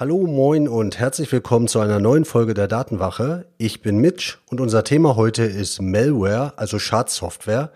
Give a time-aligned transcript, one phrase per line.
[0.00, 3.46] Hallo, moin und herzlich willkommen zu einer neuen Folge der Datenwache.
[3.58, 7.72] Ich bin Mitch und unser Thema heute ist Malware, also Schadsoftware.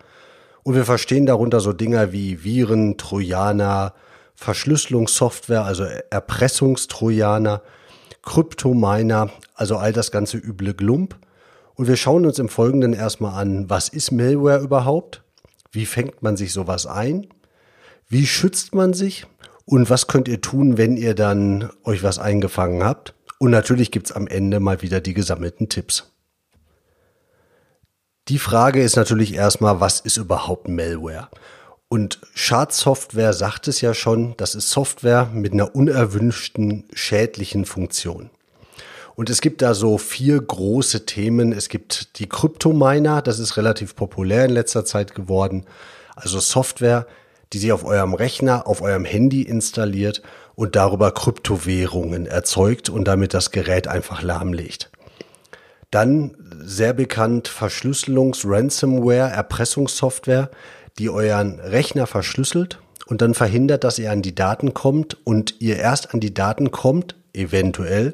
[0.63, 3.93] Und wir verstehen darunter so Dinger wie Viren, Trojaner,
[4.35, 7.61] Verschlüsselungssoftware, also Erpressungstrojaner,
[8.21, 11.17] Kryptominer, also all das ganze üble Glump.
[11.75, 15.23] Und wir schauen uns im Folgenden erstmal an, was ist Malware überhaupt?
[15.73, 17.27] Wie fängt man sich sowas ein?
[18.07, 19.25] Wie schützt man sich?
[19.65, 23.13] Und was könnt ihr tun, wenn ihr dann euch was eingefangen habt?
[23.39, 26.11] Und natürlich gibt's am Ende mal wieder die gesammelten Tipps.
[28.29, 31.29] Die Frage ist natürlich erstmal, was ist überhaupt Malware?
[31.89, 38.29] Und Schadsoftware sagt es ja schon, das ist Software mit einer unerwünschten schädlichen Funktion.
[39.15, 41.51] Und es gibt da so vier große Themen.
[41.51, 45.65] Es gibt die Kryptominer, das ist relativ populär in letzter Zeit geworden.
[46.15, 47.05] Also Software,
[47.53, 50.21] die sie auf eurem Rechner, auf eurem Handy installiert
[50.55, 54.91] und darüber Kryptowährungen erzeugt und damit das Gerät einfach lahmlegt.
[55.91, 60.49] Dann sehr bekannt Verschlüsselungs-, Ransomware, Erpressungssoftware,
[60.97, 65.77] die euren Rechner verschlüsselt und dann verhindert, dass ihr an die Daten kommt und ihr
[65.77, 68.13] erst an die Daten kommt, eventuell,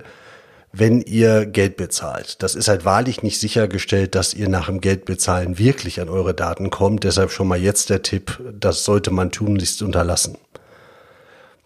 [0.71, 2.43] wenn ihr Geld bezahlt.
[2.43, 6.69] Das ist halt wahrlich nicht sichergestellt, dass ihr nach dem Geldbezahlen wirklich an eure Daten
[6.69, 7.03] kommt.
[7.03, 10.37] Deshalb schon mal jetzt der Tipp, das sollte man tunlichst unterlassen.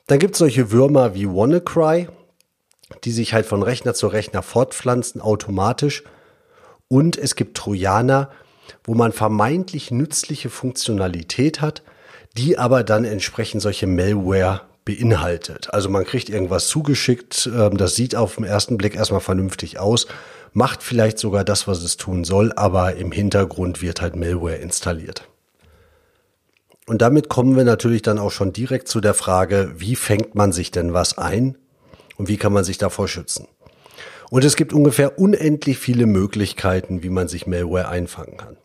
[0.07, 2.07] Dann gibt es solche Würmer wie WannaCry,
[3.03, 6.03] die sich halt von Rechner zu Rechner fortpflanzen, automatisch.
[6.87, 8.29] Und es gibt Trojaner,
[8.83, 11.83] wo man vermeintlich nützliche Funktionalität hat,
[12.37, 15.73] die aber dann entsprechend solche Malware beinhaltet.
[15.73, 20.07] Also man kriegt irgendwas zugeschickt, ähm, das sieht auf den ersten Blick erstmal vernünftig aus,
[20.53, 25.27] macht vielleicht sogar das, was es tun soll, aber im Hintergrund wird halt Malware installiert.
[26.85, 30.51] Und damit kommen wir natürlich dann auch schon direkt zu der Frage, wie fängt man
[30.51, 31.57] sich denn was ein
[32.17, 33.47] und wie kann man sich davor schützen?
[34.29, 38.57] Und es gibt ungefähr unendlich viele Möglichkeiten, wie man sich Malware einfangen kann.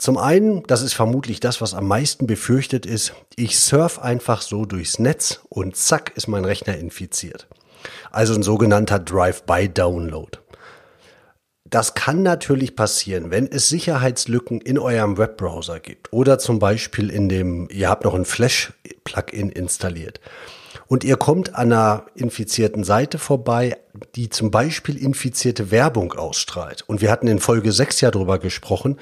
[0.00, 4.64] Zum einen, das ist vermutlich das, was am meisten befürchtet ist, ich surf einfach so
[4.64, 7.46] durchs Netz und zack ist mein Rechner infiziert.
[8.10, 10.38] Also ein sogenannter Drive-by-Download.
[11.66, 17.28] Das kann natürlich passieren, wenn es Sicherheitslücken in eurem Webbrowser gibt oder zum Beispiel in
[17.28, 20.18] dem, ihr habt noch ein Flash-Plugin installiert
[20.86, 23.76] und ihr kommt an einer infizierten Seite vorbei,
[24.14, 26.84] die zum Beispiel infizierte Werbung ausstrahlt.
[26.86, 28.96] Und wir hatten in Folge 6 ja drüber gesprochen,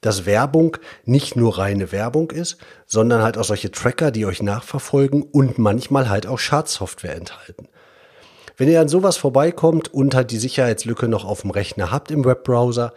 [0.00, 2.56] dass Werbung nicht nur reine Werbung ist,
[2.86, 7.68] sondern halt auch solche Tracker, die euch nachverfolgen und manchmal halt auch Schadsoftware enthalten.
[8.56, 12.24] Wenn ihr an sowas vorbeikommt und halt die Sicherheitslücke noch auf dem Rechner habt im
[12.24, 12.92] Webbrowser,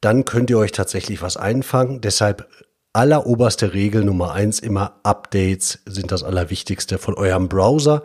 [0.00, 2.00] dann könnt ihr euch tatsächlich was einfangen.
[2.00, 2.48] Deshalb
[2.92, 8.04] alleroberste Regel Nummer eins immer Updates sind das Allerwichtigste von eurem Browser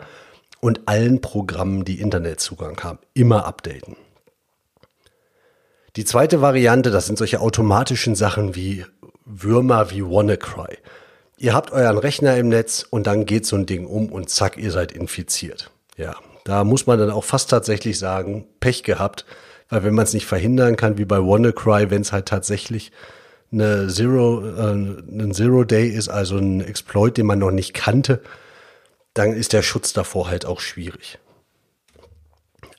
[0.60, 2.98] und allen Programmen, die Internetzugang haben.
[3.12, 3.96] Immer updaten.
[5.96, 8.84] Die zweite Variante, das sind solche automatischen Sachen wie
[9.24, 10.78] Würmer wie WannaCry.
[11.38, 14.56] Ihr habt euren Rechner im Netz und dann geht so ein Ding um und zack,
[14.56, 15.70] ihr seid infiziert.
[15.96, 19.24] Ja, da muss man dann auch fast tatsächlich sagen, Pech gehabt,
[19.68, 22.90] weil wenn man es nicht verhindern kann, wie bei WannaCry, wenn es halt tatsächlich
[23.52, 28.20] eine Zero, äh, ein Zero Day ist, also ein Exploit, den man noch nicht kannte,
[29.14, 31.20] dann ist der Schutz davor halt auch schwierig.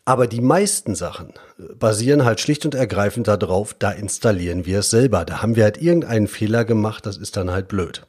[0.07, 5.25] Aber die meisten Sachen basieren halt schlicht und ergreifend darauf, da installieren wir es selber.
[5.25, 8.05] Da haben wir halt irgendeinen Fehler gemacht, das ist dann halt blöd.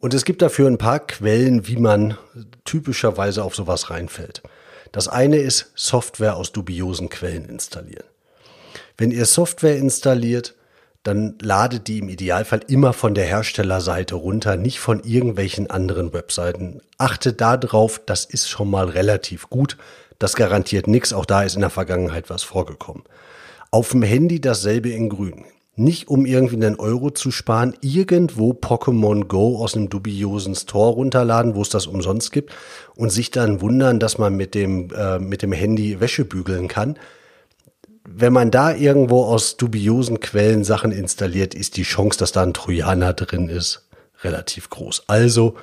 [0.00, 2.16] Und es gibt dafür ein paar Quellen, wie man
[2.64, 4.42] typischerweise auf sowas reinfällt.
[4.90, 8.04] Das eine ist Software aus dubiosen Quellen installieren.
[8.96, 10.54] Wenn ihr Software installiert,
[11.02, 16.80] dann ladet die im Idealfall immer von der Herstellerseite runter, nicht von irgendwelchen anderen Webseiten.
[16.96, 19.76] Achtet darauf, das ist schon mal relativ gut.
[20.20, 23.02] Das garantiert nichts, auch da ist in der Vergangenheit was vorgekommen.
[23.72, 25.44] Auf dem Handy dasselbe in grün.
[25.74, 31.54] Nicht um irgendwie einen Euro zu sparen, irgendwo Pokémon Go aus einem dubiosen Store runterladen,
[31.54, 32.52] wo es das umsonst gibt
[32.94, 36.98] und sich dann wundern, dass man mit dem, äh, mit dem Handy Wäsche bügeln kann.
[38.04, 42.54] Wenn man da irgendwo aus dubiosen Quellen Sachen installiert, ist die Chance, dass da ein
[42.54, 43.88] Trojaner drin ist,
[44.22, 45.04] relativ groß.
[45.06, 45.56] Also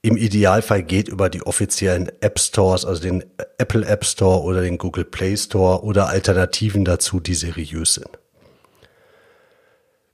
[0.00, 3.24] im Idealfall geht über die offiziellen App Stores, also den
[3.58, 8.18] Apple App Store oder den Google Play Store oder Alternativen dazu, die seriös sind.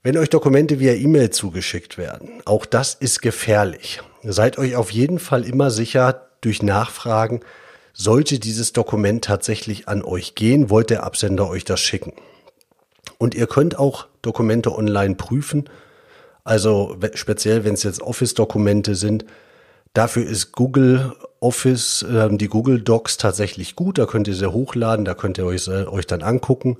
[0.02, 4.00] Wenn euch Dokumente via E-Mail zugeschickt werden, auch das ist gefährlich.
[4.22, 7.40] Seid euch auf jeden Fall immer sicher durch Nachfragen,
[7.98, 12.12] sollte dieses Dokument tatsächlich an euch gehen, wollt der Absender euch das schicken.
[13.18, 15.68] Und ihr könnt auch Dokumente online prüfen.
[16.44, 19.26] Also speziell, wenn es jetzt Office-Dokumente sind,
[19.94, 23.98] dafür ist Google Office, äh, die Google Docs tatsächlich gut.
[23.98, 26.78] Da könnt ihr sie hochladen, da könnt ihr euch, äh, euch dann angucken.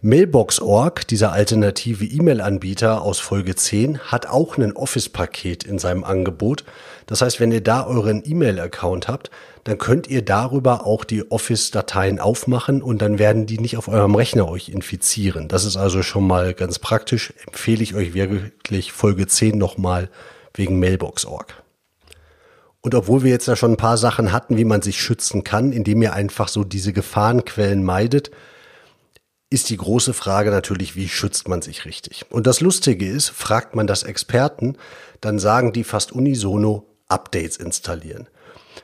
[0.00, 6.64] Mailbox.org, dieser alternative E-Mail-Anbieter aus Folge 10, hat auch ein Office-Paket in seinem Angebot.
[7.06, 9.30] Das heißt, wenn ihr da euren E-Mail-Account habt,
[9.64, 14.14] dann könnt ihr darüber auch die Office-Dateien aufmachen und dann werden die nicht auf eurem
[14.14, 15.48] Rechner euch infizieren.
[15.48, 17.32] Das ist also schon mal ganz praktisch.
[17.46, 20.10] Empfehle ich euch wirklich Folge 10 nochmal
[20.54, 21.62] wegen Mailbox.org.
[22.80, 25.72] Und obwohl wir jetzt ja schon ein paar Sachen hatten, wie man sich schützen kann,
[25.72, 28.30] indem ihr einfach so diese Gefahrenquellen meidet,
[29.50, 32.26] ist die große Frage natürlich, wie schützt man sich richtig?
[32.30, 34.76] Und das Lustige ist, fragt man das Experten,
[35.20, 38.28] dann sagen die fast unisono Updates installieren.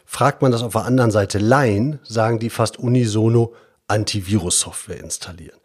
[0.06, 3.54] Fragt man das auf der anderen Seite Laien, sagen die fast unisono
[3.88, 5.58] Antivirus-Software installieren.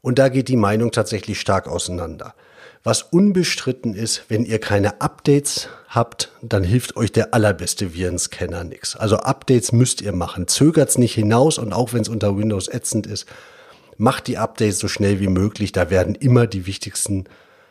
[0.00, 2.34] Und da geht die Meinung tatsächlich stark auseinander.
[2.84, 8.94] Was unbestritten ist, wenn ihr keine Updates habt, dann hilft euch der allerbeste Virenscanner nichts.
[8.94, 10.46] Also Updates müsst ihr machen.
[10.46, 13.26] Zögert's nicht hinaus und auch wenn es unter Windows ätzend ist,
[13.96, 15.72] macht die Updates so schnell wie möglich.
[15.72, 17.24] Da werden immer die wichtigsten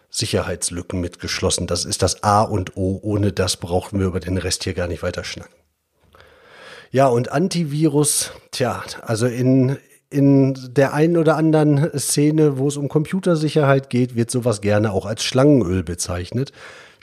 [0.10, 1.68] Sicherheitslücken mitgeschlossen.
[1.68, 3.00] Das ist das A und O.
[3.02, 5.56] Ohne das brauchen wir über den Rest hier gar nicht weiter schnacken.
[6.92, 9.78] Ja, und Antivirus, tja, also in,
[10.12, 15.08] in der einen oder anderen Szene, wo es um Computersicherheit geht, wird sowas gerne auch
[15.08, 16.52] als Schlangenöl bezeichnet.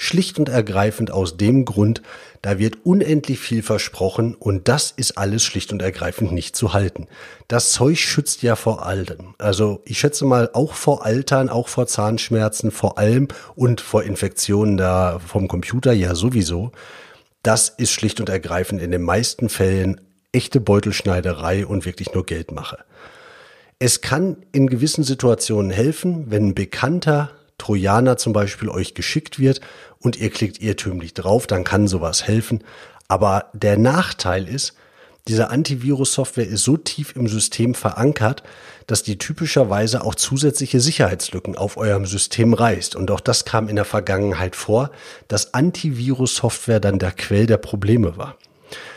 [0.03, 2.01] Schlicht und ergreifend aus dem Grund,
[2.41, 7.07] da wird unendlich viel versprochen und das ist alles schlicht und ergreifend nicht zu halten.
[7.49, 9.35] Das Zeug schützt ja vor allem.
[9.37, 14.79] Also ich schätze mal auch vor Altern, auch vor Zahnschmerzen, vor allem und vor Infektionen
[14.79, 16.73] da vom Computer ja sowieso.
[17.43, 20.01] Das ist schlicht und ergreifend in den meisten Fällen
[20.33, 22.79] echte Beutelschneiderei und wirklich nur Geldmache.
[23.79, 29.61] Es kann in gewissen Situationen helfen, wenn ein bekannter Trojaner zum Beispiel euch geschickt wird
[29.99, 32.65] und ihr klickt irrtümlich drauf, dann kann sowas helfen.
[33.07, 34.75] Aber der Nachteil ist,
[35.29, 38.43] diese Antivirus-Software ist so tief im System verankert,
[38.87, 42.97] dass die typischerweise auch zusätzliche Sicherheitslücken auf eurem System reißt.
[42.97, 44.91] Und auch das kam in der Vergangenheit vor,
[45.29, 48.37] dass Antivirus-Software dann der Quell der Probleme war.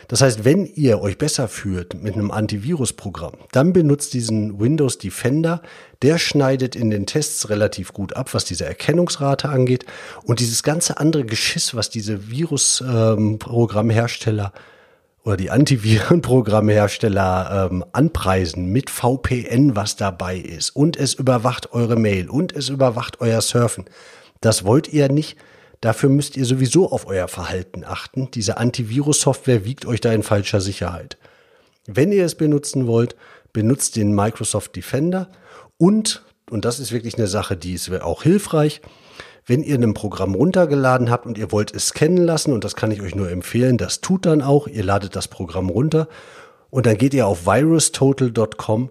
[0.08, 5.62] Das heißt, wenn ihr euch besser fühlt mit einem Antivirusprogramm, dann benutzt diesen Windows Defender.
[6.02, 9.86] Der schneidet in den Tests relativ gut ab, was diese Erkennungsrate angeht.
[10.24, 14.60] Und dieses ganze andere Geschiss, was diese Virusprogrammhersteller ähm,
[15.24, 20.76] oder die Antivirenprogrammhersteller ähm, anpreisen mit VPN, was dabei ist.
[20.76, 23.86] Und es überwacht eure Mail und es überwacht euer Surfen.
[24.40, 25.36] Das wollt ihr nicht.
[25.84, 28.30] Dafür müsst ihr sowieso auf euer Verhalten achten.
[28.30, 31.18] Diese Antivirus-Software wiegt euch da in falscher Sicherheit.
[31.86, 33.16] Wenn ihr es benutzen wollt,
[33.52, 35.28] benutzt den Microsoft Defender
[35.76, 38.80] und, und das ist wirklich eine Sache, die ist auch hilfreich,
[39.44, 42.90] wenn ihr ein Programm runtergeladen habt und ihr wollt es scannen lassen, und das kann
[42.90, 46.08] ich euch nur empfehlen, das tut dann auch, ihr ladet das Programm runter
[46.70, 48.88] und dann geht ihr auf virustotal.com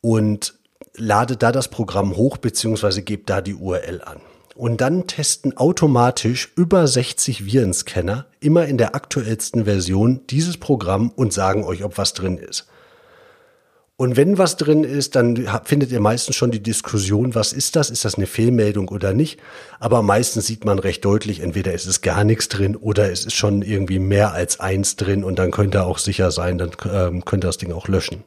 [0.00, 0.54] und
[0.94, 4.22] ladet da das Programm hoch, beziehungsweise gebt da die URL an.
[4.56, 11.34] Und dann testen automatisch über 60 Virenscanner immer in der aktuellsten Version dieses Programm und
[11.34, 12.66] sagen euch, ob was drin ist.
[13.98, 17.90] Und wenn was drin ist, dann findet ihr meistens schon die Diskussion, was ist das?
[17.90, 19.40] Ist das eine Fehlmeldung oder nicht?
[19.78, 23.34] Aber meistens sieht man recht deutlich, entweder ist es gar nichts drin oder es ist
[23.34, 27.24] schon irgendwie mehr als eins drin und dann könnt ihr auch sicher sein, dann ähm,
[27.24, 28.22] könnt ihr das Ding auch löschen.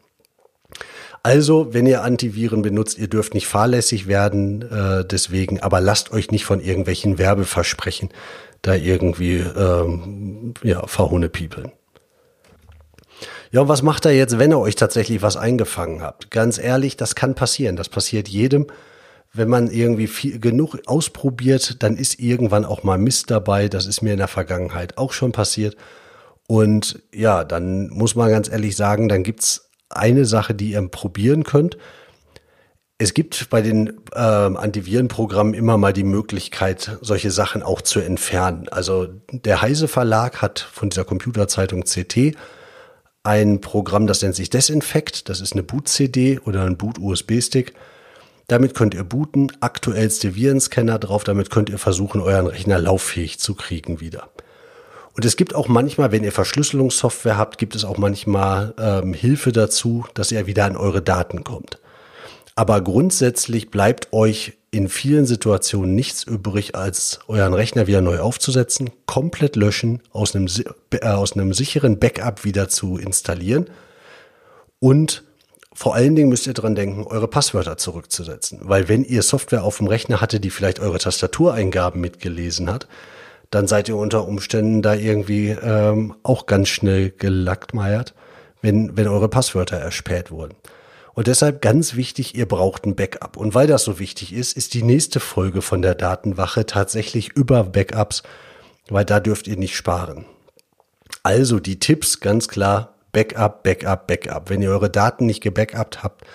[1.21, 6.31] Also, wenn ihr Antiviren benutzt, ihr dürft nicht fahrlässig werden, äh, deswegen, aber lasst euch
[6.31, 8.09] nicht von irgendwelchen Werbeversprechen
[8.61, 11.71] da irgendwie ähm, ja, verhohnepiepeln.
[13.51, 16.29] Ja, und was macht er jetzt, wenn er euch tatsächlich was eingefangen habt?
[16.29, 17.75] Ganz ehrlich, das kann passieren.
[17.75, 18.67] Das passiert jedem.
[19.33, 23.67] Wenn man irgendwie viel, genug ausprobiert, dann ist irgendwann auch mal Mist dabei.
[23.67, 25.75] Das ist mir in der Vergangenheit auch schon passiert.
[26.47, 31.43] Und ja, dann muss man ganz ehrlich sagen, dann gibt's eine Sache, die ihr probieren
[31.43, 31.77] könnt.
[32.97, 38.67] Es gibt bei den äh, Antivirenprogrammen immer mal die Möglichkeit, solche Sachen auch zu entfernen.
[38.69, 42.35] Also der Heise Verlag hat von dieser Computerzeitung CT
[43.23, 45.29] ein Programm, das nennt sich Desinfect.
[45.29, 47.73] Das ist eine Boot-CD oder ein Boot-USB-Stick.
[48.47, 51.23] Damit könnt ihr booten, aktuellste Virenscanner drauf.
[51.23, 54.29] Damit könnt ihr versuchen, euren Rechner lauffähig zu kriegen wieder.
[55.13, 59.51] Und es gibt auch manchmal, wenn ihr Verschlüsselungssoftware habt, gibt es auch manchmal ähm, Hilfe
[59.51, 61.79] dazu, dass ihr wieder an eure Daten kommt.
[62.55, 68.91] Aber grundsätzlich bleibt euch in vielen Situationen nichts übrig, als euren Rechner wieder neu aufzusetzen,
[69.05, 70.47] komplett löschen, aus einem,
[70.91, 73.69] äh, aus einem sicheren Backup wieder zu installieren
[74.79, 75.23] und
[75.73, 78.59] vor allen Dingen müsst ihr dran denken, eure Passwörter zurückzusetzen.
[78.63, 82.87] Weil wenn ihr Software auf dem Rechner hatte, die vielleicht eure Tastatureingaben mitgelesen hat,
[83.49, 88.13] dann seid ihr unter Umständen da irgendwie ähm, auch ganz schnell gelackmeiert,
[88.61, 90.55] wenn, wenn eure Passwörter erspäht wurden.
[91.13, 93.35] Und deshalb ganz wichtig, ihr braucht ein Backup.
[93.35, 97.63] Und weil das so wichtig ist, ist die nächste Folge von der Datenwache tatsächlich über
[97.63, 98.23] Backups,
[98.89, 100.25] weil da dürft ihr nicht sparen.
[101.23, 104.49] Also die Tipps ganz klar, Backup, Backup, Backup.
[104.49, 106.25] Wenn ihr eure Daten nicht gebackupt habt,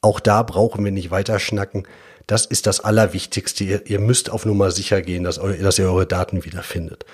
[0.00, 1.86] auch da brauchen wir nicht weiter schnacken.
[2.26, 3.64] Das ist das Allerwichtigste.
[3.64, 7.04] Ihr, ihr müsst auf Nummer sicher gehen, dass, dass ihr eure Daten wiederfindet.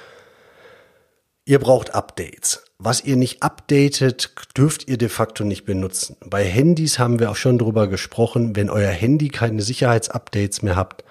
[1.45, 2.65] Ihr braucht Updates.
[2.79, 6.17] Was ihr nicht updatet, dürft ihr de facto nicht benutzen.
[6.25, 8.57] Bei Handys haben wir auch schon drüber gesprochen.
[8.57, 11.05] Wenn euer Handy keine Sicherheitsupdates mehr habt,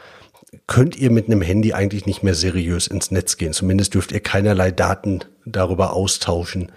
[0.67, 3.53] könnt ihr mit einem Handy eigentlich nicht mehr seriös ins Netz gehen.
[3.53, 6.71] Zumindest dürft ihr keinerlei Daten darüber austauschen,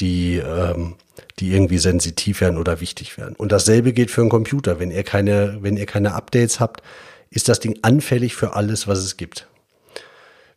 [0.00, 0.94] die, ähm,
[1.38, 3.36] die irgendwie sensitiv werden oder wichtig werden.
[3.36, 4.78] Und dasselbe geht für einen Computer.
[4.78, 6.82] Wenn ihr keine, wenn ihr keine Updates habt,
[7.30, 9.48] ist das Ding anfällig für alles, was es gibt.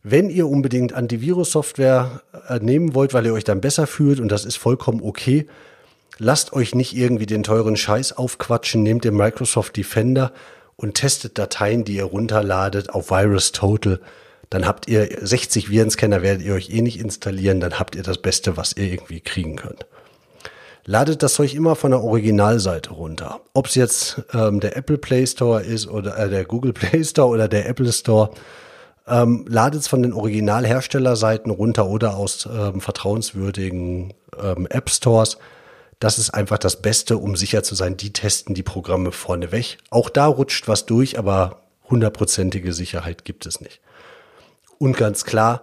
[0.02, 4.44] Wenn ihr unbedingt Antivirus-Software äh, nehmen wollt, weil ihr euch dann besser fühlt und das
[4.44, 5.46] ist vollkommen okay,
[6.18, 10.32] lasst euch nicht irgendwie den teuren Scheiß aufquatschen, nehmt den Microsoft Defender
[10.76, 14.00] und testet Dateien, die ihr runterladet auf Virus Total
[14.50, 18.18] dann habt ihr 60 Virenscanner werdet ihr euch eh nicht installieren, dann habt ihr das
[18.18, 19.86] Beste, was ihr irgendwie kriegen könnt.
[20.84, 23.40] Ladet das Zeug immer von der Originalseite runter.
[23.52, 27.28] Ob es jetzt ähm, der Apple Play Store ist oder äh, der Google Play Store
[27.28, 28.30] oder der Apple Store,
[29.06, 35.36] ähm, ladet es von den Originalherstellerseiten runter oder aus ähm, vertrauenswürdigen ähm, App Stores.
[35.98, 37.98] Das ist einfach das Beste, um sicher zu sein.
[37.98, 39.76] Die testen die Programme vorneweg.
[39.90, 43.80] Auch da rutscht was durch, aber hundertprozentige Sicherheit gibt es nicht.
[44.78, 45.62] Und ganz klar,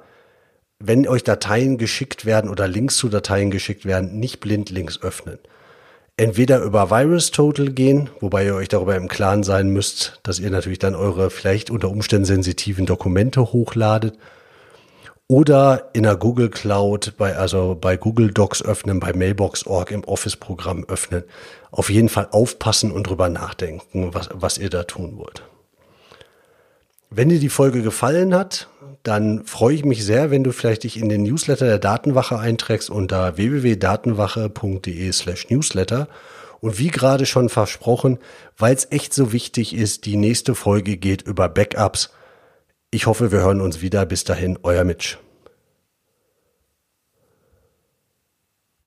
[0.80, 5.40] wenn euch Dateien geschickt werden oder Links zu Dateien geschickt werden, nicht blind Links öffnen.
[6.18, 10.80] Entweder über VirusTotal gehen, wobei ihr euch darüber im Klaren sein müsst, dass ihr natürlich
[10.80, 14.18] dann eure vielleicht unter Umständen sensitiven Dokumente hochladet.
[15.28, 20.86] Oder in der Google Cloud, bei, also bei Google Docs öffnen, bei Mailbox.org im Office-Programm
[20.88, 21.24] öffnen.
[21.72, 25.44] Auf jeden Fall aufpassen und drüber nachdenken, was, was ihr da tun wollt.
[27.18, 28.68] Wenn dir die Folge gefallen hat,
[29.04, 32.90] dann freue ich mich sehr, wenn du vielleicht dich in den Newsletter der Datenwache einträgst
[32.90, 36.10] unter www.datenwache.de slash newsletter.
[36.60, 38.20] Und wie gerade schon versprochen,
[38.58, 42.10] weil es echt so wichtig ist, die nächste Folge geht über Backups.
[42.92, 44.06] Ich hoffe, wir hören uns wieder.
[44.06, 45.18] Bis dahin, euer Mitch.